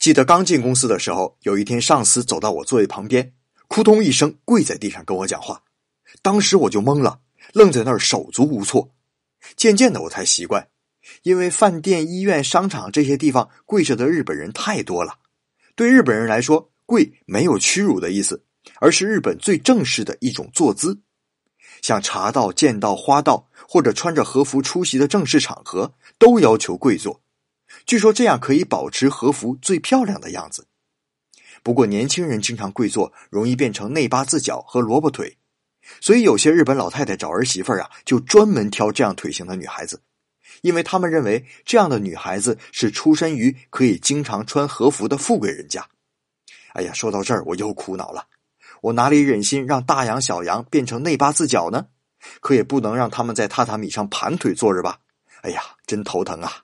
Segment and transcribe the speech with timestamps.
[0.00, 3.34] 记得刚进公司的时候，有一天上司走到我座位旁边，
[3.68, 5.62] 扑通一声跪在地上跟我讲话，
[6.22, 7.20] 当时我就懵了，
[7.52, 8.94] 愣在那儿手足无措。
[9.56, 10.68] 渐渐的我才习惯，
[11.22, 15.18] 因为饭店、医院、商场这些地方跪着的日本人太多了。
[15.74, 18.42] 对日本人来说，跪没有屈辱的意思，
[18.80, 20.98] 而是日本最正式的一种坐姿。
[21.82, 27.20] 像茶道、剑道、花道，或者穿着和服出席的正式场合，都要求跪坐。
[27.90, 30.68] 据说这样可以保持和服最漂亮的样子。
[31.64, 35.38] 不过年轻人经常跪坐，容易变成内八字脚和萝卜腿，
[36.00, 40.00] 所以有些日本老太太找儿媳妇儿啊，就专门挑这样腿型的女孩子，
[40.62, 45.84] 因为他们认为这样的女孩子是出身于可以经常穿和服的富贵人家。
[46.74, 48.28] 哎呀，说到这儿我又苦恼了，
[48.82, 51.88] 我哪里忍心让大羊小羊变成内八字脚呢？
[52.38, 55.00] 可也不能让他们在榻榻米上盘腿坐着吧？
[55.42, 56.62] 哎呀，真头疼啊！